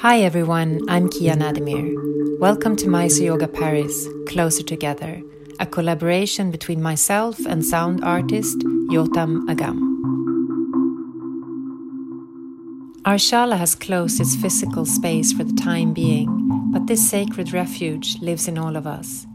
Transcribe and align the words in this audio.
Hi 0.00 0.22
everyone, 0.22 0.80
I'm 0.88 1.10
Kia 1.10 1.34
Naddermier. 1.34 2.38
Welcome 2.38 2.74
to 2.76 2.88
Mysore 2.88 3.26
Yoga 3.26 3.46
Paris, 3.46 4.08
Closer 4.26 4.62
Together, 4.62 5.20
a 5.58 5.66
collaboration 5.66 6.50
between 6.50 6.80
myself 6.80 7.38
and 7.44 7.62
sound 7.62 8.02
artist 8.02 8.60
Yotam 8.90 9.44
Agam. 9.50 9.78
Our 13.04 13.16
shala 13.16 13.58
has 13.58 13.74
closed 13.74 14.22
its 14.22 14.34
physical 14.36 14.86
space 14.86 15.34
for 15.34 15.44
the 15.44 15.60
time 15.60 15.92
being, 15.92 16.70
but 16.72 16.86
this 16.86 17.06
sacred 17.06 17.52
refuge 17.52 18.18
lives 18.22 18.48
in 18.48 18.56
all 18.56 18.76
of 18.76 18.86
us. 18.86 19.26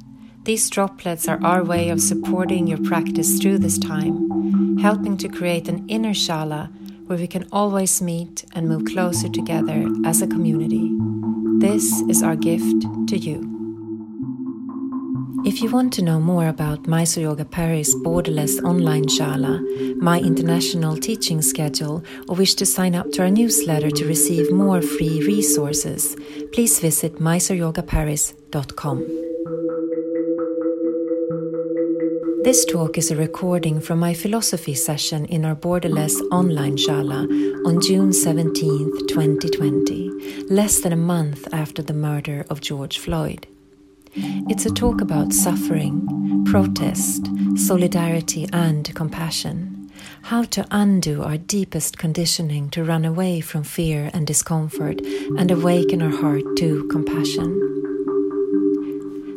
These 0.46 0.72
droplets 0.72 1.28
are 1.28 1.44
our 1.44 1.64
way 1.64 1.90
of 1.90 2.02
supporting 2.02 2.66
your 2.66 2.82
practice 2.82 3.38
through 3.38 3.60
this 3.60 3.78
time, 3.78 4.80
helping 4.80 5.16
to 5.18 5.30
create 5.30 5.70
an 5.70 5.86
inner 5.88 6.16
shala 6.16 6.72
where 7.08 7.18
we 7.18 7.28
can 7.28 7.48
always 7.52 8.02
meet 8.02 8.46
and 8.54 8.68
move 8.68 8.86
closer 8.86 9.30
together 9.30 9.88
as 10.06 10.22
a 10.22 10.28
community. 10.28 10.92
This 11.60 12.02
is 12.10 12.24
our 12.24 12.36
gift 12.36 12.82
to 13.10 13.18
you. 13.18 13.52
If 15.46 15.62
you 15.62 15.70
want 15.70 15.94
to 15.94 16.02
know 16.02 16.20
more 16.20 16.48
about 16.48 16.88
Mysore 16.88 17.24
Yoga 17.24 17.46
Paris 17.46 17.94
Borderless 17.94 18.64
Online 18.64 19.06
Shala, 19.06 19.62
my 19.98 20.20
international 20.20 20.98
teaching 20.98 21.44
schedule, 21.44 22.04
or 22.28 22.36
wish 22.36 22.56
to 22.56 22.66
sign 22.66 22.96
up 22.96 23.12
to 23.12 23.22
our 23.22 23.30
newsletter 23.30 23.92
to 23.92 24.08
receive 24.08 24.52
more 24.52 24.82
free 24.82 25.24
resources, 25.24 26.18
please 26.52 26.80
visit 26.80 27.20
mysoreyogaparis.com. 27.20 29.25
This 32.46 32.64
talk 32.64 33.00
is 33.00 33.10
a 33.10 33.16
recording 33.16 33.82
from 33.82 33.98
my 33.98 34.14
philosophy 34.14 34.76
session 34.76 35.26
in 35.26 35.46
our 35.46 35.56
Borderless 35.56 36.22
online 36.32 36.78
shala 36.78 37.26
on 37.66 37.82
June 37.82 38.14
17, 38.14 39.08
2020, 39.08 40.46
less 40.52 40.80
than 40.80 40.94
a 40.94 40.96
month 40.96 41.52
after 41.52 41.82
the 41.82 41.96
murder 41.96 42.46
of 42.52 42.62
George 42.62 43.00
Floyd. 43.00 43.48
It's 44.14 44.68
a 44.68 44.72
talk 44.72 45.02
about 45.02 45.34
suffering, 45.34 46.46
protest, 46.46 47.28
solidarity, 47.56 48.48
and 48.54 48.94
compassion. 48.94 49.90
How 50.22 50.44
to 50.44 50.68
undo 50.70 51.24
our 51.24 51.40
deepest 51.40 51.98
conditioning 51.98 52.70
to 52.70 52.84
run 52.84 53.06
away 53.06 53.42
from 53.42 53.64
fear 53.64 54.12
and 54.14 54.28
discomfort 54.28 55.02
and 55.40 55.50
awaken 55.50 56.00
our 56.00 56.16
heart 56.16 56.44
to 56.58 56.88
compassion. 56.90 57.75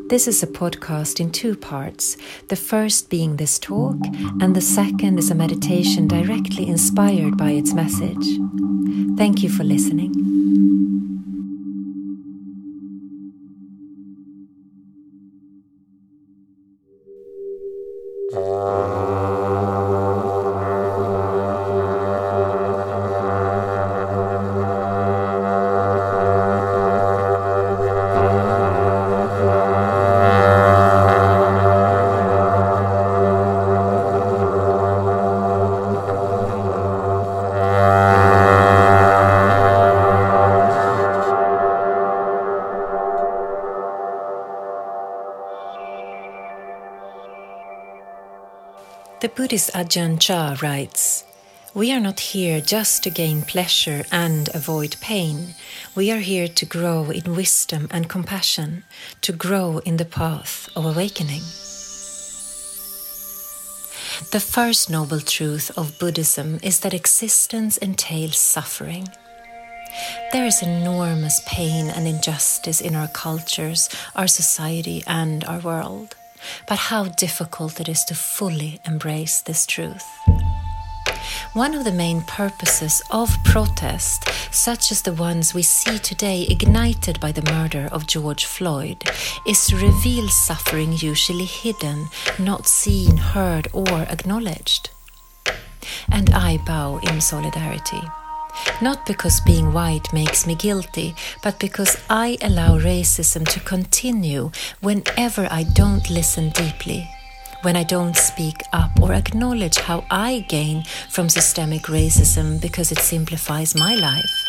This 0.08 0.26
is 0.26 0.42
a 0.42 0.46
podcast 0.46 1.20
in 1.20 1.30
two 1.30 1.54
parts, 1.54 2.16
the 2.48 2.56
first 2.56 3.10
being 3.10 3.36
this 3.36 3.58
talk, 3.58 3.98
and 4.40 4.56
the 4.56 4.62
second 4.62 5.18
is 5.18 5.30
a 5.30 5.34
meditation 5.34 6.08
directly 6.08 6.66
inspired 6.66 7.36
by 7.36 7.50
its 7.50 7.74
message. 7.74 8.26
Thank 9.18 9.42
you 9.42 9.50
for 9.50 9.64
listening. 9.64 11.27
The 49.20 49.28
Buddhist 49.28 49.72
Ajahn 49.74 50.20
Chah 50.20 50.56
writes 50.62 51.24
We 51.74 51.90
are 51.90 51.98
not 51.98 52.20
here 52.20 52.60
just 52.60 53.02
to 53.02 53.10
gain 53.10 53.42
pleasure 53.42 54.04
and 54.12 54.48
avoid 54.54 54.94
pain. 55.00 55.56
We 55.96 56.12
are 56.12 56.20
here 56.20 56.46
to 56.46 56.64
grow 56.64 57.10
in 57.10 57.34
wisdom 57.34 57.88
and 57.90 58.08
compassion, 58.08 58.84
to 59.22 59.32
grow 59.32 59.78
in 59.78 59.96
the 59.96 60.04
path 60.04 60.68
of 60.76 60.86
awakening. 60.86 61.42
The 64.30 64.38
first 64.38 64.88
noble 64.88 65.20
truth 65.20 65.76
of 65.76 65.98
Buddhism 65.98 66.60
is 66.62 66.78
that 66.80 66.94
existence 66.94 67.76
entails 67.78 68.36
suffering. 68.36 69.08
There 70.30 70.46
is 70.46 70.62
enormous 70.62 71.40
pain 71.44 71.90
and 71.90 72.06
injustice 72.06 72.80
in 72.80 72.94
our 72.94 73.08
cultures, 73.08 73.88
our 74.14 74.28
society, 74.28 75.02
and 75.08 75.42
our 75.42 75.58
world 75.58 76.14
but 76.66 76.78
how 76.78 77.04
difficult 77.04 77.80
it 77.80 77.88
is 77.88 78.04
to 78.04 78.14
fully 78.14 78.80
embrace 78.86 79.40
this 79.40 79.66
truth. 79.66 80.06
One 81.52 81.74
of 81.74 81.84
the 81.84 81.92
main 81.92 82.22
purposes 82.22 83.02
of 83.10 83.42
protest, 83.44 84.28
such 84.52 84.92
as 84.92 85.02
the 85.02 85.12
ones 85.12 85.54
we 85.54 85.62
see 85.62 85.98
today 85.98 86.46
ignited 86.48 87.20
by 87.20 87.32
the 87.32 87.50
murder 87.50 87.88
of 87.90 88.06
George 88.06 88.44
Floyd, 88.44 89.02
is 89.46 89.66
to 89.66 89.76
reveal 89.76 90.28
suffering 90.28 90.92
usually 90.92 91.46
hidden, 91.46 92.08
not 92.38 92.66
seen, 92.66 93.16
heard, 93.16 93.68
or 93.72 94.02
acknowledged. 94.02 94.90
And 96.12 96.30
I 96.30 96.58
bow 96.58 96.98
in 96.98 97.20
solidarity. 97.20 98.02
Not 98.80 99.06
because 99.06 99.40
being 99.40 99.72
white 99.72 100.12
makes 100.12 100.46
me 100.46 100.54
guilty, 100.54 101.14
but 101.42 101.58
because 101.58 101.96
I 102.08 102.38
allow 102.42 102.78
racism 102.78 103.46
to 103.48 103.60
continue 103.60 104.50
whenever 104.80 105.48
I 105.50 105.64
don't 105.64 106.08
listen 106.08 106.50
deeply, 106.50 107.08
when 107.62 107.76
I 107.76 107.82
don't 107.82 108.16
speak 108.16 108.62
up 108.72 108.92
or 109.02 109.12
acknowledge 109.12 109.78
how 109.78 110.04
I 110.10 110.44
gain 110.48 110.84
from 111.08 111.28
systemic 111.28 111.82
racism 111.82 112.60
because 112.60 112.92
it 112.92 112.98
simplifies 112.98 113.74
my 113.74 113.94
life. 113.94 114.48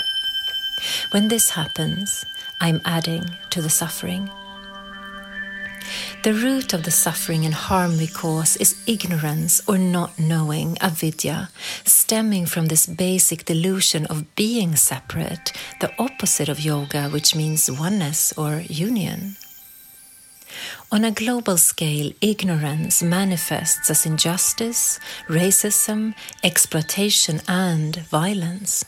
When 1.12 1.28
this 1.28 1.50
happens, 1.50 2.26
I'm 2.62 2.82
adding 2.86 3.26
to 3.50 3.62
the 3.62 3.70
suffering. 3.70 4.30
The 6.22 6.34
root 6.34 6.74
of 6.74 6.84
the 6.84 6.92
suffering 6.92 7.46
and 7.46 7.54
harm 7.54 7.98
we 7.98 8.06
cause 8.06 8.58
is 8.58 8.84
ignorance 8.86 9.62
or 9.70 9.78
not 9.78 10.20
knowing, 10.20 10.78
avidya, 10.82 11.50
stemming 11.86 12.46
from 12.46 12.68
this 12.68 12.86
basic 12.86 13.46
delusion 13.46 14.06
of 14.08 14.36
being 14.36 14.76
separate, 14.76 15.54
the 15.80 15.94
opposite 15.98 16.50
of 16.50 16.60
yoga, 16.60 17.08
which 17.08 17.36
means 17.36 17.72
oneness 17.72 18.34
or 18.38 18.60
union. 18.68 19.38
On 20.92 21.06
a 21.06 21.12
global 21.12 21.56
scale, 21.56 22.12
ignorance 22.20 23.02
manifests 23.02 23.90
as 23.90 24.06
injustice, 24.06 25.00
racism, 25.30 26.16
exploitation, 26.44 27.40
and 27.48 27.96
violence. 27.96 28.84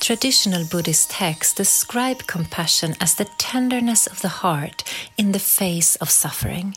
Traditional 0.00 0.64
Buddhist 0.64 1.10
texts 1.10 1.54
describe 1.54 2.26
compassion 2.26 2.94
as 3.00 3.14
the 3.14 3.28
tenderness 3.38 4.06
of 4.06 4.20
the 4.20 4.28
heart 4.42 4.82
in 5.16 5.32
the 5.32 5.38
face 5.38 5.96
of 5.96 6.10
suffering. 6.10 6.76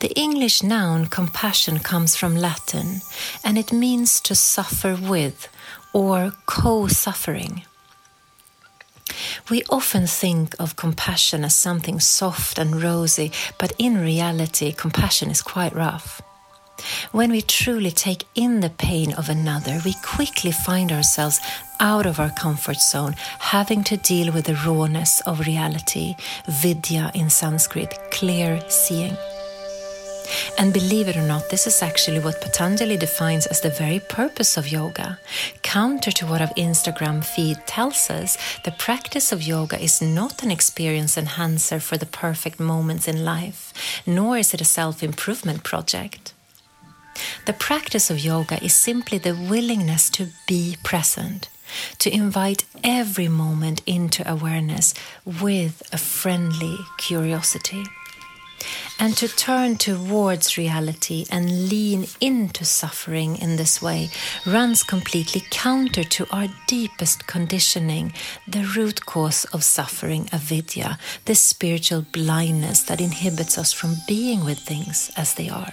The 0.00 0.12
English 0.18 0.62
noun 0.62 1.06
compassion 1.06 1.78
comes 1.78 2.16
from 2.16 2.36
Latin 2.36 3.02
and 3.44 3.58
it 3.58 3.72
means 3.72 4.20
to 4.22 4.34
suffer 4.34 4.96
with 4.96 5.48
or 5.92 6.32
co 6.46 6.86
suffering. 6.86 7.64
We 9.50 9.62
often 9.70 10.06
think 10.06 10.54
of 10.58 10.76
compassion 10.76 11.44
as 11.44 11.54
something 11.54 12.00
soft 12.00 12.58
and 12.58 12.82
rosy, 12.82 13.32
but 13.58 13.72
in 13.78 13.98
reality, 13.98 14.72
compassion 14.72 15.30
is 15.30 15.42
quite 15.42 15.74
rough. 15.74 16.20
When 17.12 17.30
we 17.30 17.42
truly 17.42 17.90
take 17.90 18.24
in 18.34 18.60
the 18.60 18.70
pain 18.70 19.12
of 19.14 19.28
another, 19.28 19.80
we 19.84 19.94
quickly 20.04 20.52
find 20.52 20.92
ourselves 20.92 21.40
out 21.80 22.06
of 22.06 22.20
our 22.20 22.30
comfort 22.30 22.80
zone, 22.80 23.14
having 23.38 23.84
to 23.84 23.96
deal 23.96 24.32
with 24.32 24.46
the 24.46 24.58
rawness 24.66 25.20
of 25.22 25.46
reality, 25.46 26.14
vidya 26.48 27.10
in 27.14 27.30
Sanskrit, 27.30 27.96
clear 28.10 28.60
seeing. 28.68 29.16
And 30.58 30.72
believe 30.72 31.08
it 31.08 31.16
or 31.16 31.26
not, 31.26 31.48
this 31.50 31.66
is 31.66 31.82
actually 31.82 32.20
what 32.20 32.40
Patanjali 32.40 32.96
defines 32.96 33.46
as 33.46 33.60
the 33.60 33.70
very 33.70 34.00
purpose 34.00 34.56
of 34.56 34.70
yoga. 34.70 35.18
Counter 35.62 36.10
to 36.12 36.26
what 36.26 36.42
our 36.42 36.48
Instagram 36.48 37.24
feed 37.24 37.56
tells 37.66 38.10
us, 38.10 38.36
the 38.64 38.72
practice 38.72 39.32
of 39.32 39.42
yoga 39.42 39.80
is 39.80 40.02
not 40.02 40.42
an 40.42 40.50
experience 40.50 41.16
enhancer 41.16 41.80
for 41.80 41.96
the 41.96 42.06
perfect 42.06 42.60
moments 42.60 43.08
in 43.08 43.24
life, 43.24 43.72
nor 44.06 44.36
is 44.36 44.52
it 44.52 44.60
a 44.60 44.64
self 44.64 45.02
improvement 45.02 45.64
project. 45.64 46.34
The 47.46 47.52
practice 47.52 48.10
of 48.10 48.18
yoga 48.18 48.62
is 48.62 48.74
simply 48.74 49.18
the 49.18 49.34
willingness 49.34 50.10
to 50.10 50.28
be 50.46 50.76
present, 50.82 51.48
to 51.98 52.12
invite 52.12 52.64
every 52.82 53.28
moment 53.28 53.82
into 53.86 54.28
awareness 54.30 54.94
with 55.24 55.82
a 55.92 55.98
friendly 55.98 56.78
curiosity. 56.98 57.84
And 58.98 59.16
to 59.18 59.28
turn 59.28 59.76
towards 59.76 60.58
reality 60.58 61.24
and 61.30 61.68
lean 61.68 62.06
into 62.20 62.64
suffering 62.64 63.36
in 63.36 63.54
this 63.54 63.80
way 63.80 64.10
runs 64.44 64.82
completely 64.82 65.44
counter 65.50 66.02
to 66.02 66.26
our 66.32 66.48
deepest 66.66 67.26
conditioning, 67.28 68.12
the 68.48 68.64
root 68.76 69.06
cause 69.06 69.44
of 69.52 69.62
suffering, 69.62 70.28
avidya, 70.32 70.98
the 71.26 71.36
spiritual 71.36 72.04
blindness 72.12 72.82
that 72.82 73.00
inhibits 73.00 73.56
us 73.56 73.72
from 73.72 73.94
being 74.08 74.44
with 74.44 74.58
things 74.58 75.12
as 75.16 75.34
they 75.34 75.48
are. 75.48 75.72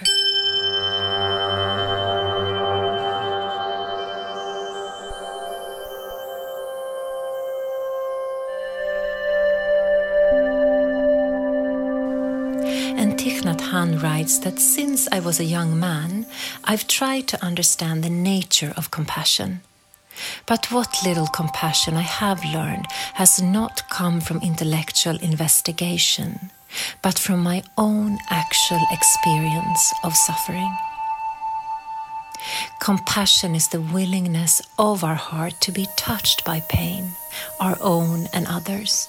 Writes 14.02 14.38
that 14.40 14.58
since 14.58 15.08
I 15.10 15.20
was 15.20 15.40
a 15.40 15.44
young 15.44 15.78
man, 15.80 16.26
I've 16.64 16.86
tried 16.86 17.28
to 17.28 17.42
understand 17.44 18.04
the 18.04 18.10
nature 18.10 18.74
of 18.76 18.90
compassion. 18.90 19.60
But 20.44 20.70
what 20.70 21.04
little 21.04 21.28
compassion 21.28 21.94
I 21.94 22.02
have 22.02 22.44
learned 22.44 22.86
has 23.14 23.40
not 23.40 23.88
come 23.88 24.20
from 24.20 24.42
intellectual 24.42 25.16
investigation, 25.16 26.50
but 27.00 27.18
from 27.18 27.42
my 27.42 27.62
own 27.78 28.18
actual 28.28 28.82
experience 28.90 29.92
of 30.04 30.14
suffering. 30.14 30.76
Compassion 32.80 33.54
is 33.54 33.68
the 33.68 33.80
willingness 33.80 34.60
of 34.78 35.04
our 35.04 35.14
heart 35.14 35.54
to 35.62 35.72
be 35.72 35.86
touched 35.96 36.44
by 36.44 36.60
pain, 36.68 37.12
our 37.60 37.78
own 37.80 38.26
and 38.34 38.46
others 38.46 39.08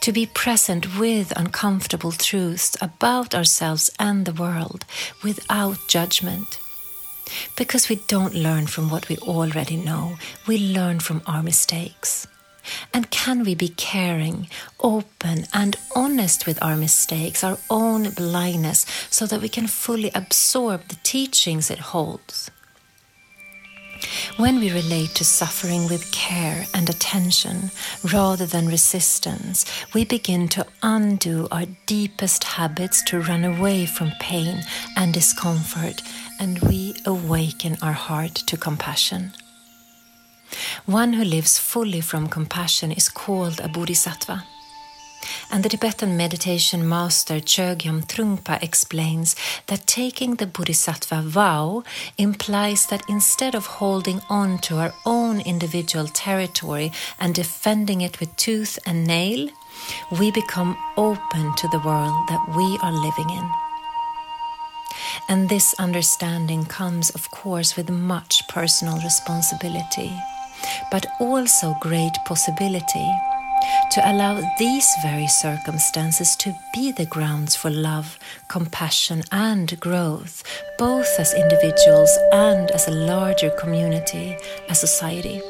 to 0.00 0.12
be 0.12 0.26
present 0.26 0.98
with 0.98 1.32
uncomfortable 1.36 2.12
truths 2.12 2.76
about 2.80 3.34
ourselves 3.34 3.90
and 3.98 4.24
the 4.24 4.32
world 4.32 4.84
without 5.22 5.78
judgment. 5.88 6.58
Because 7.56 7.88
we 7.88 7.96
don't 8.06 8.34
learn 8.34 8.66
from 8.66 8.90
what 8.90 9.08
we 9.08 9.16
already 9.18 9.76
know, 9.76 10.16
we 10.46 10.58
learn 10.58 11.00
from 11.00 11.22
our 11.26 11.42
mistakes. 11.42 12.26
And 12.92 13.10
can 13.10 13.44
we 13.44 13.54
be 13.54 13.68
caring, 13.68 14.48
open, 14.80 15.46
and 15.52 15.76
honest 15.94 16.46
with 16.46 16.62
our 16.62 16.76
mistakes, 16.76 17.42
our 17.42 17.58
own 17.70 18.10
blindness, 18.10 18.84
so 19.10 19.26
that 19.26 19.40
we 19.40 19.48
can 19.48 19.66
fully 19.66 20.10
absorb 20.14 20.88
the 20.88 20.98
teachings 21.02 21.70
it 21.70 21.78
holds? 21.78 22.50
When 24.36 24.60
we 24.60 24.70
relate 24.70 25.14
to 25.16 25.24
suffering 25.24 25.88
with 25.88 26.10
care 26.12 26.66
and 26.72 26.88
attention 26.88 27.70
rather 28.12 28.46
than 28.46 28.66
resistance, 28.66 29.64
we 29.94 30.04
begin 30.04 30.48
to 30.48 30.66
undo 30.82 31.48
our 31.50 31.66
deepest 31.86 32.44
habits 32.44 33.02
to 33.04 33.20
run 33.20 33.44
away 33.44 33.86
from 33.86 34.12
pain 34.20 34.62
and 34.96 35.12
discomfort, 35.12 36.02
and 36.38 36.60
we 36.60 36.94
awaken 37.04 37.76
our 37.82 37.92
heart 37.92 38.34
to 38.34 38.56
compassion. 38.56 39.32
One 40.86 41.12
who 41.14 41.24
lives 41.24 41.58
fully 41.58 42.00
from 42.00 42.28
compassion 42.28 42.92
is 42.92 43.08
called 43.08 43.60
a 43.60 43.68
bodhisattva. 43.68 44.44
And 45.50 45.64
the 45.64 45.68
Tibetan 45.68 46.16
meditation 46.16 46.88
master 46.88 47.40
Chogyam 47.40 48.06
Trungpa 48.06 48.62
explains 48.62 49.34
that 49.66 49.86
taking 49.86 50.36
the 50.36 50.46
Bodhisattva 50.46 51.22
vow 51.22 51.84
implies 52.16 52.86
that 52.86 53.02
instead 53.08 53.54
of 53.54 53.66
holding 53.66 54.20
on 54.28 54.58
to 54.58 54.76
our 54.76 54.92
own 55.06 55.40
individual 55.40 56.06
territory 56.06 56.92
and 57.18 57.34
defending 57.34 58.02
it 58.02 58.20
with 58.20 58.36
tooth 58.36 58.78
and 58.86 59.06
nail, 59.06 59.48
we 60.18 60.30
become 60.30 60.76
open 60.96 61.54
to 61.56 61.68
the 61.68 61.80
world 61.84 62.28
that 62.28 62.44
we 62.56 62.78
are 62.82 62.92
living 62.92 63.30
in. 63.30 63.50
And 65.28 65.48
this 65.48 65.74
understanding 65.78 66.64
comes, 66.64 67.10
of 67.10 67.30
course, 67.30 67.76
with 67.76 67.90
much 67.90 68.46
personal 68.48 68.98
responsibility, 69.00 70.12
but 70.90 71.06
also 71.20 71.74
great 71.80 72.12
possibility 72.26 73.10
to 73.90 74.12
allow 74.12 74.40
these 74.58 74.88
very 75.02 75.26
circumstances 75.26 76.36
to 76.36 76.54
be 76.74 76.92
the 76.92 77.06
grounds 77.06 77.56
for 77.56 77.70
love, 77.70 78.18
compassion, 78.48 79.22
and 79.32 79.78
growth, 79.80 80.42
both 80.78 81.08
as 81.18 81.34
individuals 81.34 82.16
and 82.32 82.70
as 82.72 82.88
a 82.88 82.92
larger 82.92 83.50
community, 83.50 84.36
a 84.68 84.74
society. 84.74 85.40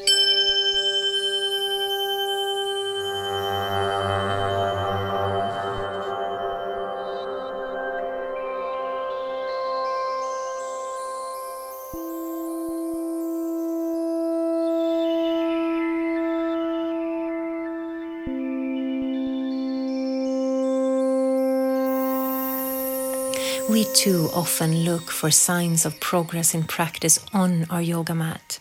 We 23.67 23.85
too 23.93 24.31
often 24.35 24.85
look 24.85 25.11
for 25.11 25.31
signs 25.31 25.85
of 25.85 26.01
progress 26.01 26.55
in 26.55 26.65
practice 26.65 27.21
on 27.35 27.67
our 27.69 27.83
yoga 27.83 28.15
mat. 28.15 28.61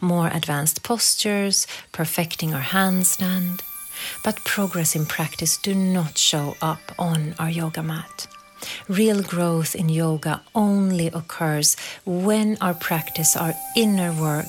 More 0.00 0.28
advanced 0.28 0.84
postures, 0.84 1.66
perfecting 1.90 2.54
our 2.54 2.62
handstand. 2.62 3.62
But 4.22 4.44
progress 4.44 4.94
in 4.94 5.06
practice 5.06 5.56
do 5.56 5.74
not 5.74 6.16
show 6.16 6.56
up 6.62 6.92
on 6.98 7.34
our 7.40 7.50
yoga 7.50 7.82
mat. 7.82 8.28
Real 8.88 9.22
growth 9.22 9.74
in 9.74 9.88
yoga 9.88 10.40
only 10.54 11.08
occurs 11.08 11.76
when 12.04 12.56
our 12.60 12.74
practice, 12.74 13.36
our 13.36 13.54
inner 13.76 14.12
work, 14.12 14.46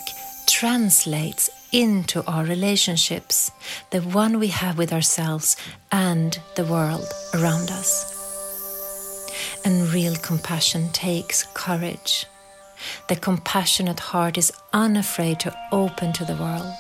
translates 0.48 1.50
into 1.72 2.24
our 2.26 2.44
relationships, 2.44 3.52
the 3.90 4.02
one 4.02 4.38
we 4.40 4.48
have 4.48 4.78
with 4.78 4.94
ourselves 4.94 5.56
and 5.92 6.40
the 6.56 6.66
world 6.66 7.08
around 7.34 7.72
us 7.72 8.19
and 9.64 9.92
real 9.94 10.16
compassion 10.16 10.90
takes 10.92 11.44
courage. 11.54 12.26
The 13.08 13.16
compassionate 13.16 14.00
heart 14.00 14.38
is 14.38 14.54
unafraid 14.74 15.40
to 15.42 15.56
open 15.72 16.14
to 16.14 16.26
the 16.26 16.36
world. 16.36 16.74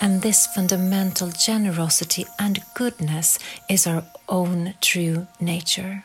And 0.00 0.22
this 0.22 0.46
fundamental 0.46 1.30
generosity 1.30 2.26
and 2.38 2.62
goodness 2.74 3.38
is 3.68 3.86
our 3.86 4.04
own 4.28 4.74
true 4.80 5.26
nature. 5.40 6.04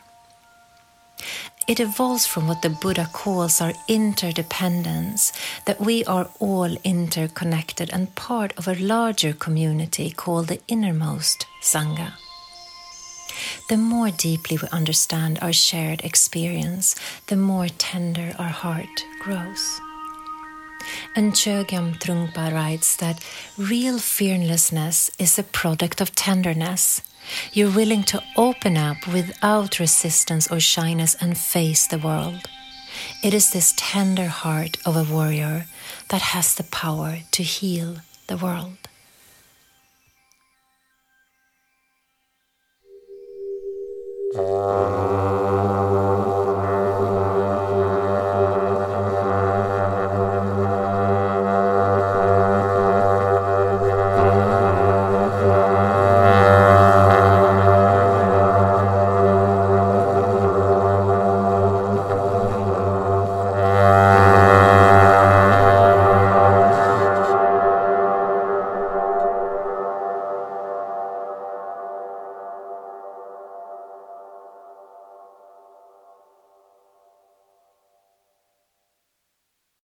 It 1.68 1.78
evolves 1.78 2.26
from 2.26 2.48
what 2.48 2.62
the 2.62 2.70
Buddha 2.70 3.08
calls 3.12 3.60
our 3.60 3.74
interdependence, 3.86 5.32
that 5.66 5.80
we 5.80 6.04
are 6.06 6.28
all 6.40 6.76
interconnected 6.82 7.90
and 7.92 8.14
part 8.14 8.52
of 8.56 8.66
a 8.66 8.74
larger 8.74 9.32
community 9.34 10.10
called 10.10 10.48
the 10.48 10.60
innermost 10.66 11.46
Sangha 11.62 12.14
the 13.68 13.76
more 13.76 14.10
deeply 14.10 14.56
we 14.56 14.68
understand 14.68 15.38
our 15.40 15.52
shared 15.52 16.00
experience, 16.02 16.96
the 17.26 17.36
more 17.36 17.68
tender 17.68 18.34
our 18.38 18.48
heart 18.48 19.04
grows. 19.20 19.80
And 21.14 21.32
Chogyam 21.32 21.98
Trungpa 21.98 22.52
writes 22.52 22.96
that 22.96 23.24
real 23.58 23.98
fearlessness 23.98 25.10
is 25.18 25.38
a 25.38 25.42
product 25.42 26.00
of 26.00 26.14
tenderness. 26.14 27.02
You're 27.52 27.70
willing 27.70 28.04
to 28.04 28.22
open 28.36 28.76
up 28.76 29.06
without 29.06 29.78
resistance 29.78 30.50
or 30.50 30.60
shyness 30.60 31.16
and 31.20 31.36
face 31.36 31.86
the 31.86 31.98
world. 31.98 32.48
It 33.22 33.34
is 33.34 33.50
this 33.50 33.74
tender 33.76 34.26
heart 34.26 34.76
of 34.84 34.96
a 34.96 35.04
warrior 35.04 35.66
that 36.08 36.22
has 36.22 36.54
the 36.54 36.64
power 36.64 37.20
to 37.32 37.42
heal 37.42 37.96
the 38.26 38.36
world. 38.36 38.89
Música 44.40 45.09